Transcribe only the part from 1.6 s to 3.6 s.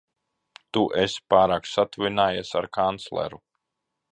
satuvinājies ar kancleru.